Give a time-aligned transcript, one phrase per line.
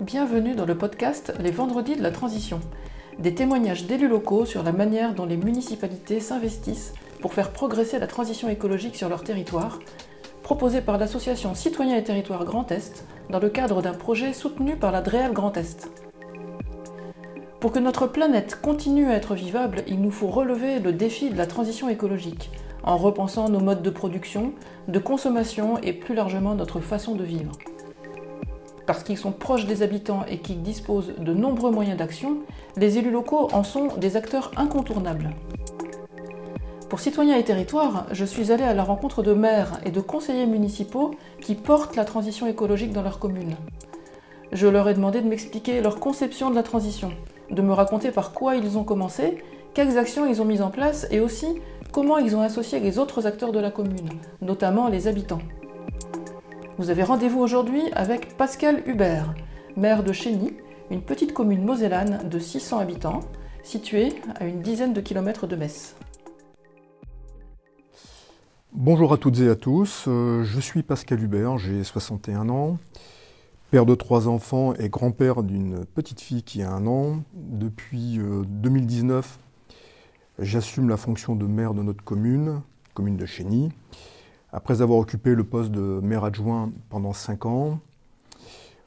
[0.00, 2.60] Bienvenue dans le podcast Les Vendredis de la Transition.
[3.18, 8.06] Des témoignages d'élus locaux sur la manière dont les municipalités s'investissent pour faire progresser la
[8.06, 9.78] transition écologique sur leur territoire,
[10.42, 14.92] proposé par l'association Citoyens et Territoires Grand Est dans le cadre d'un projet soutenu par
[14.92, 15.88] la DREAL Grand Est.
[17.60, 21.38] Pour que notre planète continue à être vivable, il nous faut relever le défi de
[21.38, 22.50] la transition écologique
[22.84, 24.52] en repensant nos modes de production,
[24.88, 27.52] de consommation et plus largement notre façon de vivre.
[28.86, 32.38] Parce qu'ils sont proches des habitants et qu'ils disposent de nombreux moyens d'action,
[32.76, 35.30] les élus locaux en sont des acteurs incontournables.
[36.90, 40.46] Pour Citoyens et Territoires, je suis allée à la rencontre de maires et de conseillers
[40.46, 43.56] municipaux qui portent la transition écologique dans leur commune.
[44.52, 47.10] Je leur ai demandé de m'expliquer leur conception de la transition,
[47.50, 49.42] de me raconter par quoi ils ont commencé,
[49.72, 51.48] quelles actions ils ont mises en place et aussi
[51.94, 54.08] comment ils ont associé les autres acteurs de la commune,
[54.42, 55.38] notamment les habitants.
[56.76, 59.32] Vous avez rendez-vous aujourd'hui avec Pascal Hubert,
[59.76, 60.54] maire de Chény,
[60.90, 63.20] une petite commune mosellane de 600 habitants,
[63.62, 65.94] située à une dizaine de kilomètres de Metz.
[68.72, 72.78] Bonjour à toutes et à tous, euh, je suis Pascal Hubert, j'ai 61 ans,
[73.70, 77.22] père de trois enfants et grand-père d'une petite fille qui a un an.
[77.34, 79.43] Depuis 2019, euh,
[80.38, 82.60] j'assume la fonction de maire de notre commune,
[82.94, 83.70] commune de Chény.
[84.52, 87.80] Après avoir occupé le poste de maire adjoint pendant cinq ans,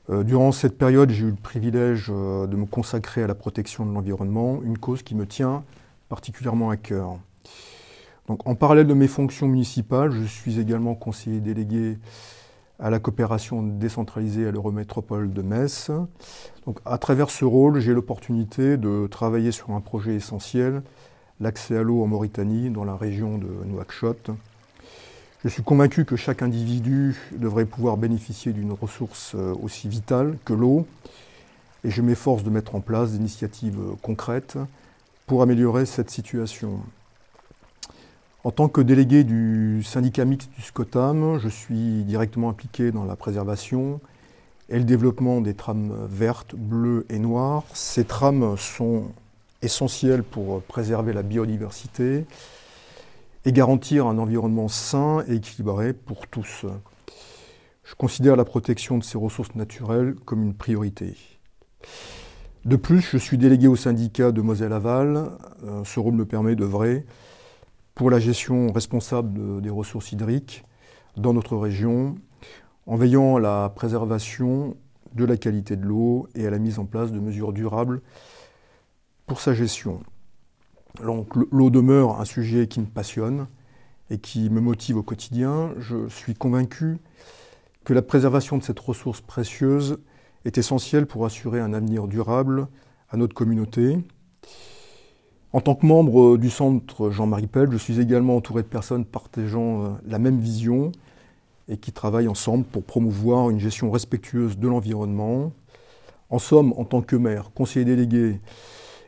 [0.10, 3.86] euh, durant cette période, j'ai eu le privilège euh, de me consacrer à la protection
[3.86, 5.64] de l'environnement, une cause qui me tient
[6.08, 7.18] particulièrement à cœur.
[8.28, 11.98] Donc, en parallèle de mes fonctions municipales, je suis également conseiller délégué
[12.80, 15.92] à la coopération décentralisée à l'Eurométropole de Metz.
[16.66, 20.84] Donc, à travers ce rôle, j'ai l'opportunité de travailler sur un projet essentiel,
[21.40, 24.32] l'accès à l'eau en Mauritanie, dans la région de Nouakchott,
[25.44, 30.54] je suis convaincu que chaque individu devrait pouvoir bénéficier d'une ressource euh, aussi vitale que
[30.54, 30.88] l'eau,
[31.84, 34.58] et je m'efforce de mettre en place des initiatives concrètes
[35.28, 36.80] pour améliorer cette situation.
[38.44, 43.16] En tant que délégué du syndicat mixte du SCOTAM, je suis directement impliqué dans la
[43.16, 44.00] préservation
[44.70, 47.64] et le développement des trames vertes, bleues et noires.
[47.74, 49.06] Ces trames sont
[49.62, 52.26] essentielles pour préserver la biodiversité,
[53.48, 56.66] et garantir un environnement sain et équilibré pour tous.
[57.86, 61.16] Je considère la protection de ces ressources naturelles comme une priorité.
[62.66, 65.32] De plus, je suis délégué au syndicat de Moselle-Aval.
[65.64, 67.06] Euh, ce rôle me permet d'œuvrer
[67.96, 70.66] pour la gestion responsable des ressources hydriques
[71.16, 72.16] dans notre région,
[72.86, 74.76] en veillant à la préservation
[75.16, 78.02] de la qualité de l'eau et à la mise en place de mesures durables
[79.28, 80.00] pour sa gestion
[81.02, 83.48] l'eau demeure un sujet qui me passionne
[84.10, 85.72] et qui me motive au quotidien.
[85.80, 86.98] Je suis convaincu
[87.84, 90.00] que la préservation de cette ressource précieuse
[90.46, 92.68] est essentielle pour assurer un avenir durable
[93.10, 93.98] à notre communauté.
[95.54, 99.84] En tant que membre du centre Jean-Marie Pell, je suis également entouré de personnes partageant
[99.84, 100.92] euh, la même vision
[101.70, 105.54] et qui travaillent ensemble pour promouvoir une gestion respectueuse de l'environnement.
[106.30, 108.40] En somme, en tant que maire, conseiller délégué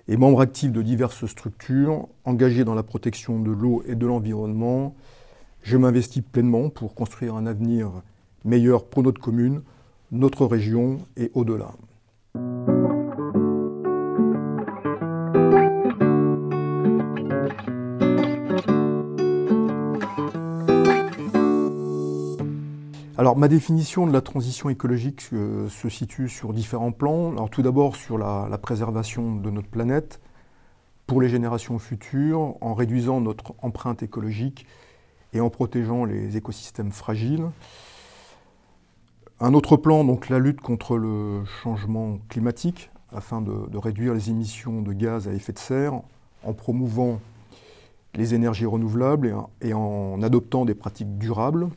[0.09, 4.95] et membre actif de diverses structures engagées dans la protection de l'eau et de l'environnement,
[5.61, 7.91] je m'investis pleinement pour construire un avenir
[8.43, 9.61] meilleur pour notre commune,
[10.11, 11.73] notre région et au-delà.
[23.21, 27.49] Ma définition de la transition écologique euh, se situe sur différents plans.
[27.49, 30.21] Tout d'abord sur la, préservation de notre planète
[31.05, 34.65] pour les générations futures, en réduisant notre empreinte écologique
[35.33, 37.49] et en protégeant les écosystèmes fragiles.
[39.41, 44.81] Un autre plan, donc la lutte contre le changement climatique, afin de réduire les émissions
[44.81, 46.01] de gaz à effet de serre,
[46.43, 47.19] en promouvant
[48.15, 51.67] les énergies renouvelables et en adoptant des pratiques durables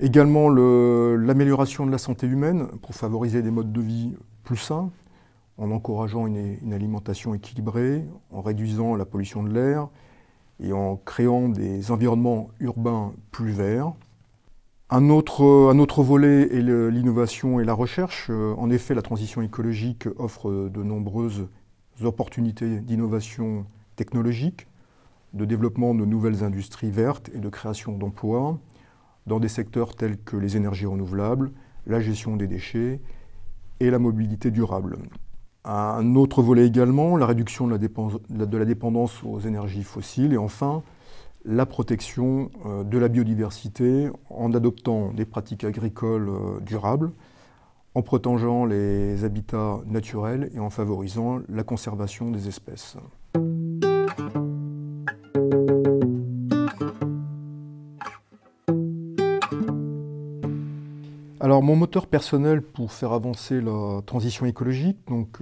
[0.00, 4.90] Également l'amélioration de la santé humaine pour favoriser des modes de vie plus sains,
[5.58, 9.88] en encourageant une, alimentation équilibrée, en réduisant la pollution de l'air
[10.60, 13.92] et en créant des environnements urbains plus verts.
[14.90, 18.30] Un autre, un autre volet est l'innovation et la recherche.
[18.30, 21.48] En effet, la transition écologique offre de nombreuses
[22.02, 23.66] opportunités d'innovation
[23.96, 24.66] technologique,
[25.32, 28.58] de développement de nouvelles industries vertes et de création d'emplois
[29.26, 31.52] dans des secteurs tels que les énergies renouvelables,
[31.86, 33.00] la gestion des déchets
[33.80, 34.98] et la mobilité durable.
[35.64, 40.82] Un autre volet également, la réduction de la, dépendance aux énergies fossiles et enfin
[41.44, 47.10] la protection euh, de la biodiversité en adoptant des pratiques agricoles euh, durables,
[47.94, 52.96] en protégeant les habitats naturels et en favorisant la conservation des espèces.
[61.52, 65.36] Alors mon moteur personnel pour faire avancer la transition écologique, donc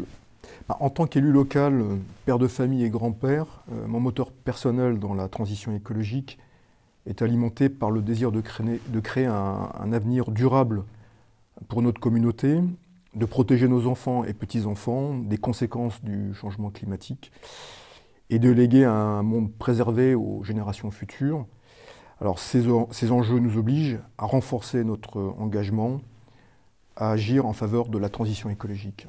[0.69, 1.85] bah, en tant qu'élu local,
[2.27, 6.41] père de famille et grand-père, euh, mon moteur personnel dans la transition écologique
[7.07, 10.83] est alimenté par le désir de créer, un, avenir durable
[11.69, 12.59] pour notre communauté,
[13.15, 17.31] de protéger nos enfants et petits-enfants des conséquences du changement climatique
[18.31, 21.47] et de léguer un monde préservé aux générations futures.
[22.21, 26.03] Alors ces, ces enjeux nous obligent à renforcer notre engagement,
[26.97, 29.07] à agir en faveur de la transition écologique.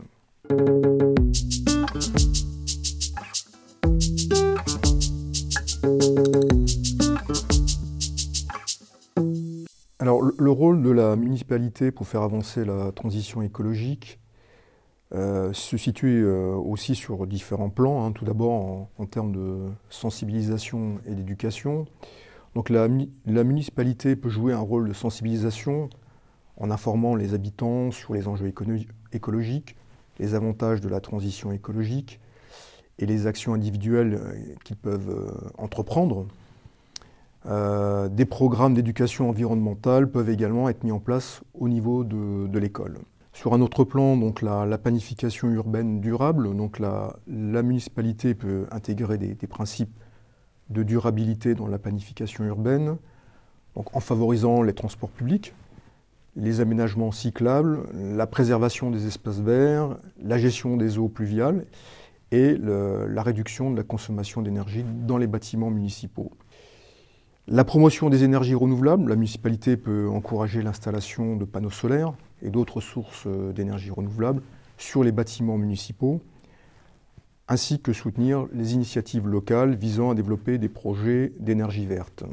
[9.99, 14.19] Alors le rôle de la municipalité pour faire avancer la transition écologique
[15.13, 18.05] euh, se situe euh, aussi sur différents plans.
[18.05, 18.13] Hein.
[18.13, 21.85] Tout d'abord en, termes de sensibilisation et d'éducation.
[22.55, 22.87] Donc la,
[23.25, 25.89] la, municipalité peut jouer un rôle de sensibilisation
[26.57, 28.53] en informant les habitants sur les enjeux
[29.13, 29.75] écologiques,
[30.19, 32.19] les avantages de la transition écologique
[32.99, 36.27] et les actions individuelles euh, qu'ils peuvent euh, entreprendre.
[37.47, 42.99] Euh, des programmes d'éducation environnementale peuvent également être mis en place au niveau de, l'école.
[43.33, 49.47] Sur un autre plan, donc la, planification urbaine durable, donc la, municipalité peut intégrer des,
[49.47, 49.91] principes
[50.71, 52.97] de durabilité dans la planification urbaine,
[53.75, 55.53] en favorisant les transports publics,
[56.35, 61.65] les aménagements cyclables, la préservation des espaces verts, la gestion des eaux pluviales
[62.31, 66.31] et la réduction de la consommation d'énergie dans les bâtiments municipaux.
[67.47, 72.79] La promotion des énergies renouvelables, la municipalité peut encourager l'installation de panneaux solaires et d'autres
[72.79, 74.41] sources d'énergie renouvelable
[74.77, 76.21] sur les bâtiments municipaux,
[77.47, 82.23] ainsi que soutenir les initiatives locales visant à développer des projets d'énergie verte.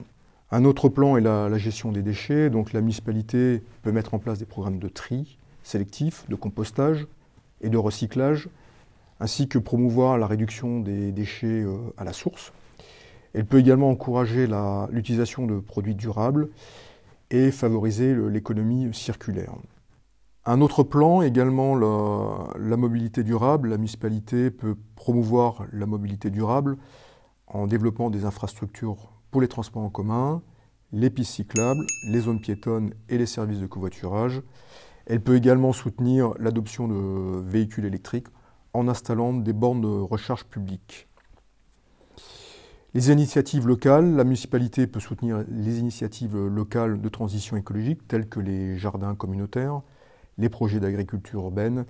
[0.51, 2.51] Un autre plan est la, gestion des déchets.
[2.51, 7.07] Donc la municipalité peut mettre en place des programmes de tri sélectif, de compostage
[7.61, 8.49] et de recyclage,
[9.21, 12.53] ainsi que promouvoir la réduction des déchets euh, à la source.
[13.35, 14.49] Elle peut également encourager
[14.91, 16.49] l'utilisation de produits durables
[17.31, 19.53] et favoriser l'économie circulaire.
[20.51, 23.69] Un autre plan, également la, mobilité durable.
[23.69, 26.79] La municipalité peut promouvoir la mobilité durable
[27.49, 30.41] en développant des infrastructures pour les transports en commun,
[30.91, 34.41] les pistes cyclables, les zones piétonnes et les services de covoiturage.
[35.05, 38.29] Elle peut également soutenir l'adoption de véhicules électriques
[38.73, 41.09] en installant des bornes de recharge publiques.
[42.95, 48.41] Les initiatives locales, la municipalité peut soutenir les initiatives locales de transition écologique telles que
[48.41, 49.83] les jardins communautaires,
[50.39, 51.85] les projets d'agriculture urbaine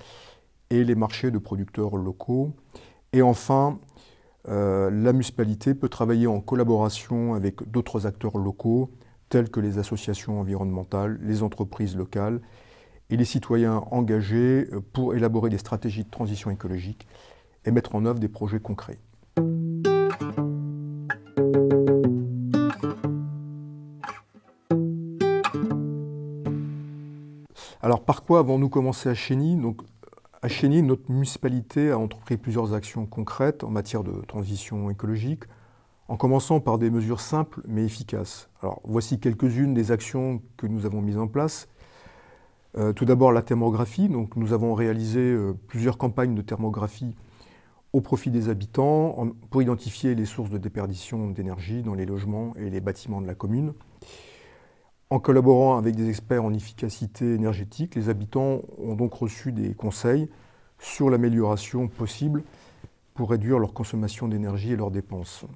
[0.71, 2.53] et les marchés de producteurs locaux.
[3.12, 3.79] Et enfin,
[4.49, 8.91] euh, la municipalité peut travailler en collaboration avec d'autres acteurs locaux,
[9.29, 12.41] tels que les associations environnementales, les entreprises locales
[13.11, 17.06] et les citoyens engagés euh, pour élaborer des stratégies de transition écologique
[17.65, 18.99] et mettre en œuvre des projets concrets.
[27.80, 29.56] Alors par quoi avons-nous commencé à Chény?
[30.42, 35.44] À Chény, notre municipalité a entrepris plusieurs actions concrètes en matière de transition écologique,
[36.08, 38.50] en commençant par des mesures simples mais efficaces.
[38.62, 41.68] Alors, voici quelques-unes des actions que nous avons mises en place.
[42.76, 44.08] Euh, tout d'abord, la thermographie.
[44.08, 47.14] Donc, nous avons réalisé euh, plusieurs campagnes de thermographie
[47.92, 52.70] au profit des habitants pour identifier les sources de déperdition d'énergie dans les logements et
[52.70, 53.73] les bâtiments de la commune.
[55.11, 60.29] En collaborant avec des experts en efficacité énergétique, les habitants ont donc reçu des conseils
[60.79, 62.43] sur l'amélioration possible
[63.15, 65.47] pour réduire leur consommation d'énergie et leurs dépenses.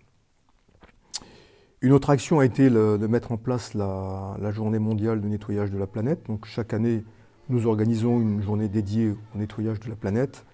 [1.83, 5.79] Une autre action a été de mettre en place la, journée mondiale de nettoyage de
[5.79, 6.27] la planète.
[6.45, 7.05] Chaque année,
[7.51, 10.47] nous organisons une journée dédiée au nettoyage de la planète,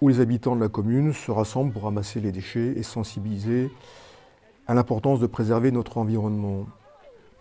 [0.00, 3.70] où les habitants de la commune se rassemblent pour ramasser les déchets et sensibiliser
[4.66, 6.66] à l'importance de préserver notre environnement.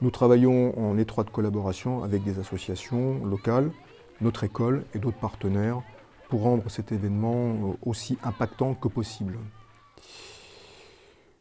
[0.04, 3.72] Nous travaillons en étroite collaboration avec des associations locales,
[4.20, 5.82] notre école et d'autres partenaires
[6.28, 9.40] pour rendre cet événement aussi impactant que possible.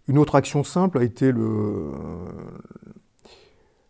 [0.06, 1.32] Une autre action simple a été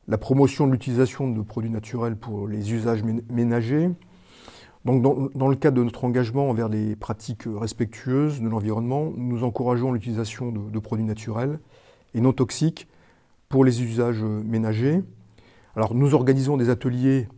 [0.08, 3.90] la promotion de l'utilisation de produits naturels pour les usages ménagers.
[4.86, 9.92] Donc dans, le cadre de notre engagement envers les pratiques respectueuses de l'environnement, nous encourageons
[9.92, 11.60] l'utilisation de produits naturels
[12.14, 12.88] et non toxiques
[13.52, 15.04] pour les usages ménagers.
[15.76, 17.28] Alors nous organisons des ateliers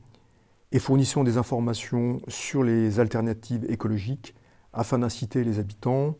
[0.70, 4.32] et fournissons des informations sur les alternatives écologiques
[4.72, 6.16] afin d'inciter les habitants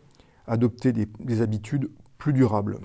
[0.49, 2.79] à adopter des, habitudes plus durables.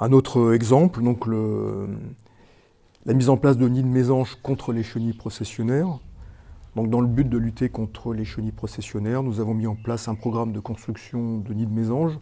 [0.00, 5.12] Un autre exemple, donc la mise en place de nids de mésanges contre les chenilles
[5.12, 5.98] processionnaires.
[6.76, 10.08] Donc dans le but de lutter contre les chenilles processionnaires, nous avons mis en place
[10.08, 12.18] un programme de construction de nids de mésanges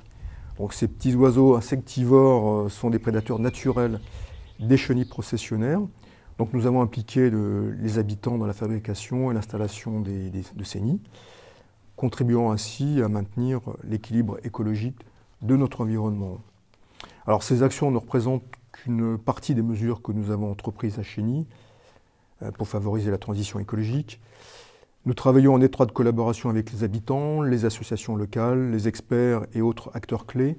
[0.59, 4.01] donc ces petits oiseaux insectivores euh, sont des prédateurs naturels
[4.59, 5.81] des chenilles processionnaires.
[6.39, 11.01] Donc nous avons impliqué les habitants dans la fabrication et l'installation de ces nids,
[11.97, 14.99] contribuant ainsi à maintenir l'équilibre écologique
[15.41, 16.39] de notre environnement.
[17.27, 21.47] Alors ces actions ne représentent qu'une partie des mesures que nous avons entreprises à Chény
[22.43, 24.21] euh, pour favoriser la transition écologique.
[25.07, 29.89] Nous travaillons en étroite collaboration avec les habitants, les associations locales, les experts et autres
[29.95, 30.59] acteurs clés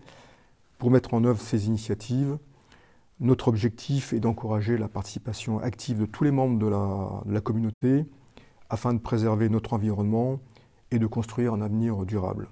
[0.78, 2.38] pour mettre en œuvre ces initiatives.
[3.20, 8.06] Notre objectif est d'encourager la participation active de tous les membres de la, communauté
[8.70, 10.40] afin de préserver notre environnement
[10.92, 12.48] et de construire un avenir durable.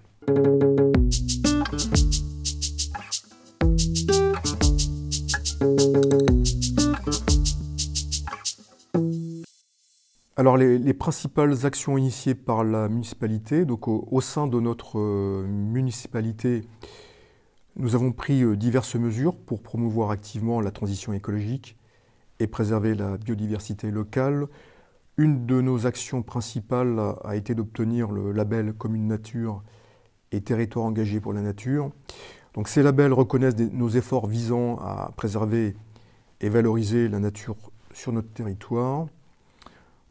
[10.37, 16.63] Alors les, principales actions initiées par la municipalité, donc au, sein de notre euh, municipalité,
[17.77, 21.77] nous avons pris euh, diverses mesures pour promouvoir activement la transition écologique
[22.39, 24.47] et préserver la biodiversité locale.
[25.15, 29.63] Une de nos actions principales a été d'obtenir le label Commune Nature
[30.33, 31.91] et Territoire engagé pour la nature.
[32.55, 35.77] Donc ces labels reconnaissent nos efforts visant à préserver
[36.41, 37.55] et valoriser la nature
[37.93, 39.07] sur notre territoire.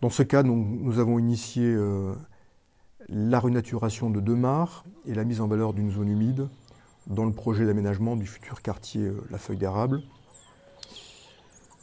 [0.04, 2.12] Dans ce cas, nous, avons initié euh,
[3.08, 6.46] la renaturation de deux mares et la mise en valeur d'une zone humide
[7.06, 10.02] dans le projet d'aménagement du futur quartier euh, La Feuille d'Érable.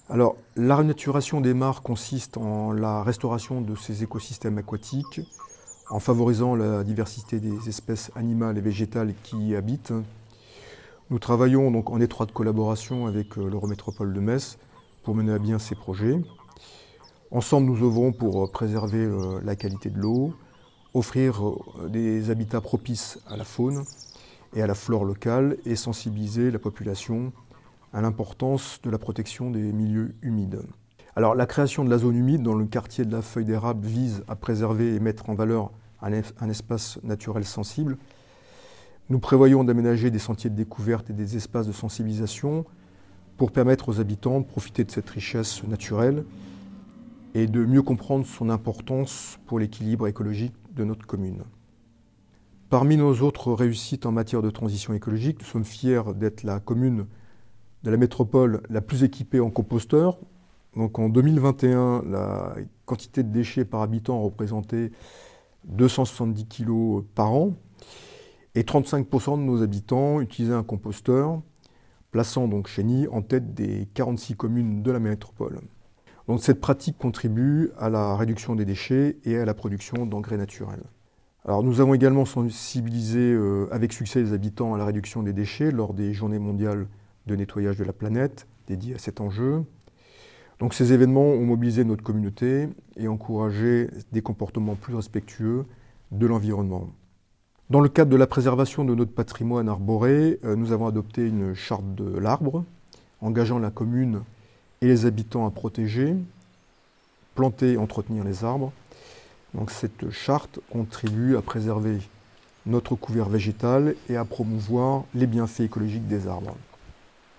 [0.07, 5.21] Alors, la renaturation des mares consiste en la restauration de ces écosystèmes aquatiques,
[5.89, 9.93] en favorisant la diversité des espèces animales et végétales qui y habitent.
[11.09, 14.59] Nous travaillons donc en étroite collaboration avec euh, l'Eurométropole de Metz
[15.01, 16.19] pour mener à bien ces projets.
[17.33, 20.33] Ensemble, nous œuvrons pour euh, préserver euh, la qualité de l'eau,
[20.93, 23.85] offrir euh, des habitats propices à la faune
[24.53, 27.31] et à la flore locale et sensibiliser la population
[27.93, 30.61] à l'importance de la protection des milieux humides.
[31.15, 34.25] Alors la création de la zone humide dans le quartier de la feuille d'érable vise
[34.27, 35.71] à préserver et mettre en valeur
[36.01, 37.97] un, espace naturel sensible.
[39.09, 42.65] Nous prévoyons d'aménager des sentiers de découverte et des espaces de sensibilisation
[43.37, 46.25] pour permettre aux habitants de profiter de cette richesse naturelle
[47.33, 51.43] et de mieux comprendre son importance pour l'équilibre écologique de notre commune.
[52.69, 57.05] Parmi nos autres réussites en matière de transition écologique, nous sommes fiers d'être la commune
[57.83, 60.19] de la métropole la plus équipée en composteurs.
[60.75, 64.91] Donc en 2021, la quantité de déchets par habitant représentait
[65.65, 67.53] 270 kg par an
[68.55, 71.41] et 35% de nos habitants utilisaient un composteur,
[72.11, 72.69] plaçant donc
[73.11, 75.61] en tête des 46 communes de la métropole.
[76.39, 80.83] Cette pratique contribue à la réduction des déchets et à la production d'engrais naturels.
[81.47, 85.95] Nous avons également sensibilisé euh, avec succès les habitants à la réduction des déchets lors
[85.95, 86.87] des journées mondiales
[87.25, 89.63] de nettoyage de la planète dédiées à cet enjeu.
[90.71, 95.65] Ces événements ont mobilisé notre communauté et encouragé des comportements plus respectueux
[96.11, 96.91] de l'environnement.
[97.71, 101.55] Dans le cadre de la préservation de notre patrimoine arboré, euh, nous avons adopté une
[101.55, 102.63] charte de l'arbre
[103.21, 104.21] engageant la commune
[104.81, 106.15] et les habitants à protéger,
[107.35, 108.71] planter et entretenir les arbres.
[109.53, 111.97] Donc cette charte contribue à préserver
[112.65, 116.55] notre couvert végétal et à promouvoir les bienfaits écologiques des arbres.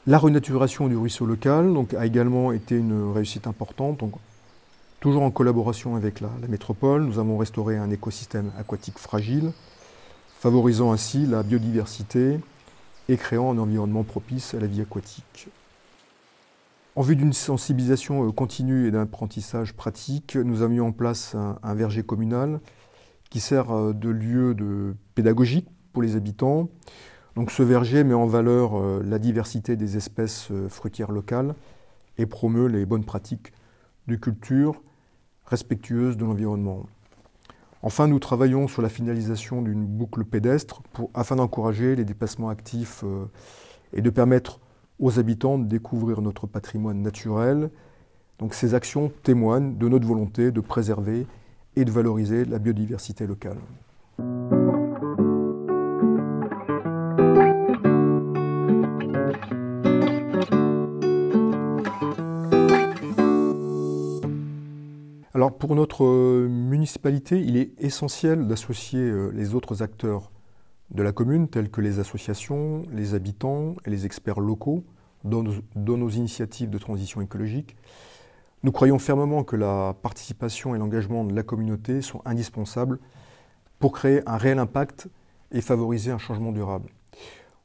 [0.07, 3.99] La renaturation du ruisseau local donc, a également été une réussite importante.
[3.99, 4.15] Donc,
[4.99, 9.53] toujours en collaboration avec la, la, métropole, nous avons restauré un écosystème aquatique fragile,
[10.41, 12.41] favorisant ainsi la biodiversité
[13.09, 15.49] et créant un environnement propice à la vie aquatique.
[16.95, 21.35] En vue d'une sensibilisation euh, continue et d'un apprentissage pratique, nous avons mis en place
[21.35, 22.61] un, verger communal
[23.31, 26.69] qui sert euh, de lieu de pédagogique pour les habitants.
[27.35, 31.55] Donc ce verger met en valeur euh, la diversité des espèces fruitières locales
[32.19, 33.55] et promeut les bonnes pratiques
[34.07, 34.83] de culture
[35.47, 36.85] respectueuses de l'environnement.
[37.81, 40.83] Enfin, nous travaillons sur la finalisation d'une boucle pédestre
[41.15, 43.03] afin d'encourager les déplacements actifs
[43.93, 44.61] et de permettre
[45.03, 47.71] aux habitants de découvrir notre patrimoine naturel.
[48.39, 51.27] Donc ces actions témoignent de notre volonté de préserver
[51.77, 53.59] et de valoriser la biodiversité locale.
[65.35, 66.05] Alors pour notre
[66.47, 70.31] municipalité, il est essentiel d'associer euh, les autres acteurs
[70.93, 74.85] de la commune, tels que les associations, les habitants et les experts locaux,
[75.25, 77.77] dans nos, initiatives de transition écologique.
[78.63, 82.99] Nous croyons fermement que la participation et l'engagement de la communauté sont indispensables
[83.79, 85.09] pour créer un réel impact
[85.51, 86.91] et favoriser un changement durable.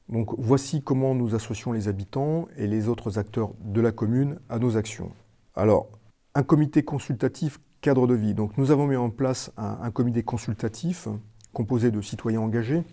[0.09, 4.57] Donc voici comment nous associons les habitants et les autres acteurs de la commune à
[4.57, 5.11] nos actions.
[5.55, 5.89] Alors,
[6.33, 8.33] un comité consultatif cadre de vie.
[8.33, 11.07] Donc nous avons mis en place un, comité consultatif
[11.53, 12.83] composé de citoyens engagés.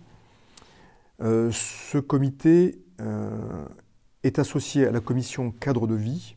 [1.21, 3.65] Euh, ce comité euh,
[4.23, 6.35] est associé à la commission cadre de vie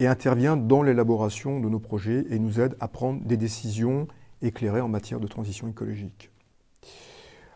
[0.00, 4.06] et intervient dans l'élaboration de nos projets et nous aide à prendre des décisions
[4.42, 6.30] éclairées en matière de transition écologique.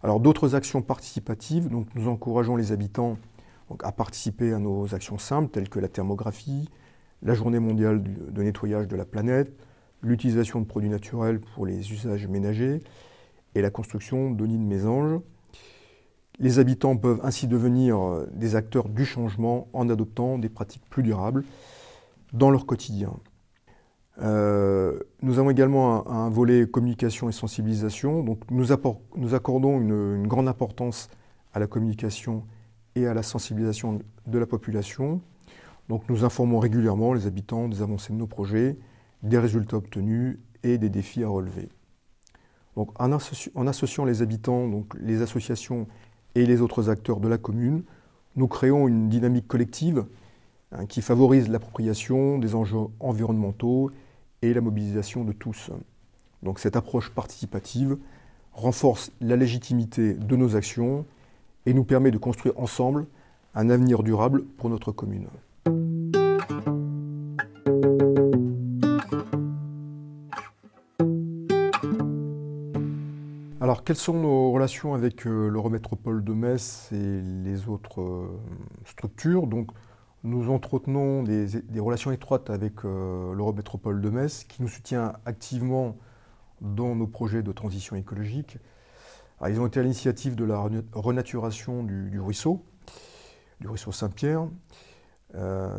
[0.02, 3.18] Alors d'autres actions participatives, nous encourageons les habitants
[3.82, 6.68] à participer à nos actions simples telles que la thermographie,
[7.22, 9.54] la journée mondiale de nettoyage de la planète,
[10.02, 12.82] l'utilisation de produits naturels pour les usages ménagers
[13.54, 15.20] et la construction de nids de mésanges.
[16.42, 21.04] Les habitants peuvent ainsi devenir euh, des acteurs du changement en adoptant des pratiques plus
[21.04, 21.44] durables
[22.32, 23.14] dans leur quotidien.
[24.20, 28.24] Euh, nous avons également un, volet communication et sensibilisation.
[28.24, 31.08] Donc nous, accordons une, grande importance
[31.54, 32.44] à la communication
[32.96, 35.20] et à la sensibilisation de la population.
[35.88, 38.76] Donc nous informons régulièrement les habitants des avancées de nos projets,
[39.22, 41.68] des résultats obtenus et des défis à relever.
[42.74, 45.86] Donc en, associant les habitants, donc les associations
[46.34, 47.82] et les autres acteurs de la commune,
[48.36, 50.04] nous créons une dynamique collective
[50.72, 53.90] hein, qui favorise l'appropriation des enjeux environnementaux
[54.40, 55.70] et la mobilisation de tous.
[56.42, 57.96] Donc cette approche participative
[58.52, 61.06] renforce la légitimité de nos actions
[61.66, 63.06] et nous permet de construire ensemble
[63.54, 65.28] un avenir durable pour notre commune.
[73.62, 78.40] Alors, quelles sont nos relations avec euh, l'Eurométropole de Metz et les autres euh,
[78.84, 79.46] structures?
[79.46, 79.70] Donc,
[80.24, 85.96] nous entretenons des, relations étroites avec euh, l'Eurométropole de Metz, qui nous soutient activement
[86.60, 88.58] dans nos projets de transition écologique.
[89.48, 92.64] ils ont été à l'initiative de la renaturation du, ruisseau,
[93.60, 94.48] du ruisseau Saint-Pierre,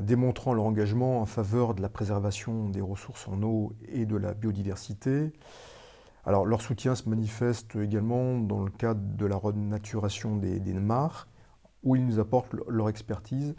[0.02, 4.34] démontrant leur engagement en faveur de la préservation des ressources en eau et de la
[4.34, 5.34] biodiversité.
[6.26, 11.28] Alors leur soutien se manifeste également dans le cadre de la renaturation des, des mares,
[11.84, 13.56] où ils nous apportent leur expertise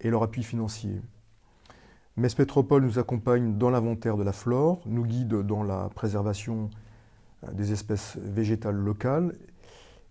[0.00, 1.00] et leur appui financier.
[2.16, 6.70] Metz Métropole nous accompagne dans l'inventaire de la flore, nous guide dans la préservation
[7.42, 9.34] euh, des espèces végétales locales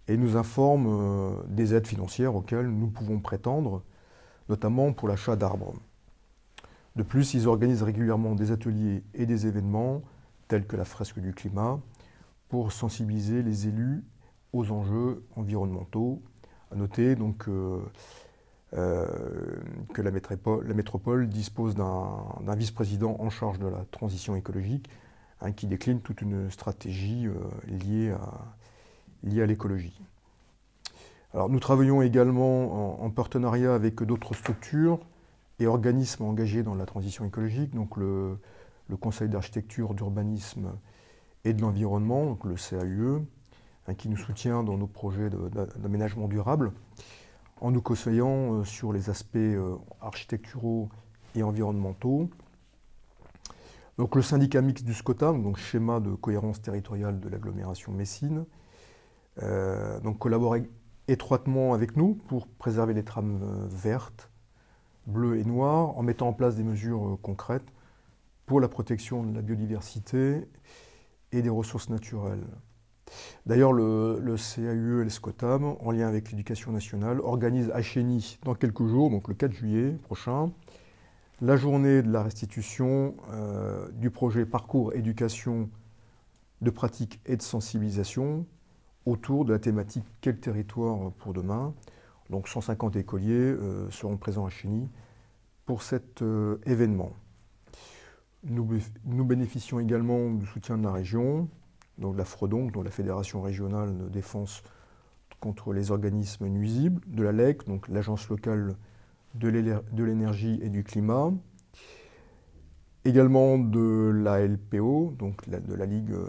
[0.09, 3.83] et nous informe euh, des aides financières auxquelles nous pouvons prétendre,
[4.49, 5.75] notamment pour l'achat d'arbres.
[6.97, 10.01] De plus, ils organisent régulièrement des ateliers et des événements
[10.49, 11.79] tels que la fresque du climat,
[12.53, 14.03] pour sensibiliser les élus
[14.53, 16.21] aux enjeux environnementaux.
[16.71, 17.81] À noter donc euh,
[18.75, 19.07] euh,
[19.91, 24.87] que la métropole, dispose d'un vice-président en charge de la transition écologique
[25.41, 27.33] hein, qui décline toute une stratégie euh,
[27.65, 28.55] liée à,
[29.23, 29.99] liée à l'écologie.
[31.33, 34.99] Alors, nous travaillons également en, partenariat avec d'autres structures
[35.57, 38.37] et organismes engagés dans la transition écologique, donc le,
[38.89, 40.73] le Conseil d'architecture, d'urbanisme
[41.45, 43.25] et de l'environnement, le CAUE,
[43.87, 45.29] hein, qui nous soutient dans nos projets
[45.77, 46.71] d'aménagement durable,
[47.61, 50.89] en nous conseillant euh, sur les aspects euh, architecturaux
[51.35, 52.29] et environnementaux.
[53.97, 58.45] Donc le syndicat mixte du SCOTAM, donc schéma de cohérence territoriale de l'agglomération Messine,
[59.41, 60.57] euh, donc collabore
[61.07, 64.29] étroitement avec nous pour préserver les trames vertes,
[65.05, 67.73] bleues et noires, en mettant en place des mesures concrètes
[68.45, 70.47] pour la protection de la biodiversité
[71.33, 72.45] et des ressources naturelles.
[73.45, 78.55] D'ailleurs, le, CAUE et le SCOTAM, en lien avec l'éducation nationale, organisent à Chény, dans
[78.55, 80.51] quelques jours, donc le 4 juillet prochain,
[81.41, 85.69] la journée de la restitution euh, du projet Parcours éducation
[86.61, 88.45] de pratique et de sensibilisation
[89.05, 91.73] autour de la thématique Quel territoire pour demain?
[92.29, 94.87] Donc 150 écoliers euh, seront présents à Chény
[95.65, 97.11] pour cet euh, événement.
[98.45, 101.47] Nous, bénéficions également du soutien de la région,
[101.97, 104.63] donc la FREDON, donc la Fédération régionale de défense
[105.39, 108.75] contre les organismes nuisibles, de la LEC, donc l'Agence locale
[109.35, 111.31] de l'énergie et du climat,
[113.05, 116.27] également de la LPO, donc de la Ligue euh,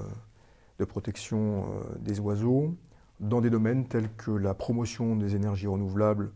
[0.79, 2.77] de protection euh, des oiseaux,
[3.21, 6.33] dans des domaines tels que la promotion des énergies renouvelables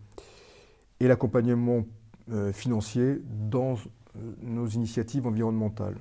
[1.01, 1.85] et l'accompagnement
[2.31, 3.77] euh, financier dans
[4.42, 5.96] nos initiatives environnementales.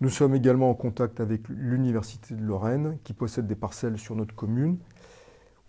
[0.00, 4.34] Nous sommes également en contact avec l'Université de Lorraine, qui possède des parcelles sur notre
[4.34, 4.78] commune,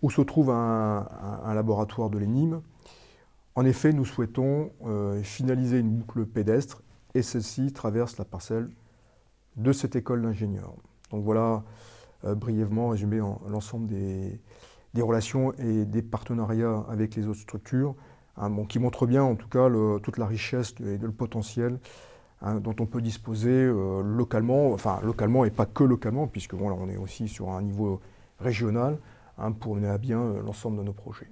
[0.02, 2.60] où se trouve un, laboratoire de l'ENIM.
[3.54, 6.82] En effet, nous souhaitons euh, finaliser une boucle pédestre,
[7.14, 8.68] et celle-ci traverse la parcelle
[9.56, 10.74] de cette école d'ingénieurs.
[11.10, 11.64] Donc voilà
[12.24, 14.40] euh, brièvement résumé l'ensemble des,
[15.00, 17.94] relations et des partenariats avec les autres structures,
[18.36, 19.68] hein, qui montrent bien en tout cas
[20.02, 21.78] toute la richesse et le potentiel
[22.42, 26.68] Hein, dont on peut disposer euh, localement, enfin localement et pas que localement, puisque bon,
[26.68, 28.00] là, on est aussi sur un niveau
[28.38, 28.98] régional
[29.38, 31.30] hein, pour mener à bien euh, l'ensemble de nos projets.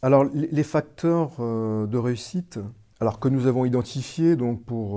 [0.00, 2.58] Alors les facteurs euh, de réussite
[3.00, 4.96] alors, que nous avons identifiés donc, pour